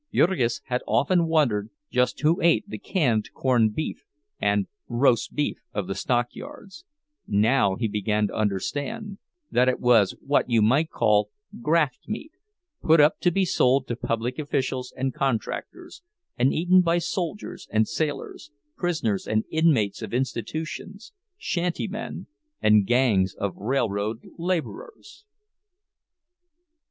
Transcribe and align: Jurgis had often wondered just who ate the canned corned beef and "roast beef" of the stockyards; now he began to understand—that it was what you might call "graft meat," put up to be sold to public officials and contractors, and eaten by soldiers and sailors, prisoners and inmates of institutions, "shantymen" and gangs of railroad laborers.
Jurgis 0.11 0.61
had 0.65 0.81
often 0.87 1.27
wondered 1.27 1.69
just 1.91 2.19
who 2.21 2.41
ate 2.41 2.67
the 2.67 2.79
canned 2.79 3.29
corned 3.35 3.75
beef 3.75 4.01
and 4.39 4.65
"roast 4.87 5.35
beef" 5.35 5.59
of 5.73 5.85
the 5.85 5.93
stockyards; 5.93 6.85
now 7.27 7.75
he 7.75 7.87
began 7.87 8.25
to 8.25 8.33
understand—that 8.33 9.69
it 9.69 9.79
was 9.79 10.15
what 10.25 10.49
you 10.49 10.63
might 10.63 10.89
call 10.89 11.29
"graft 11.61 12.07
meat," 12.09 12.31
put 12.81 12.99
up 12.99 13.19
to 13.19 13.29
be 13.29 13.45
sold 13.45 13.85
to 13.87 13.95
public 13.95 14.39
officials 14.39 14.91
and 14.97 15.13
contractors, 15.13 16.01
and 16.35 16.51
eaten 16.51 16.81
by 16.81 16.97
soldiers 16.97 17.67
and 17.69 17.87
sailors, 17.87 18.49
prisoners 18.75 19.27
and 19.27 19.43
inmates 19.51 20.01
of 20.01 20.15
institutions, 20.15 21.13
"shantymen" 21.37 22.25
and 22.59 22.87
gangs 22.87 23.35
of 23.35 23.55
railroad 23.55 24.27
laborers. 24.39 25.25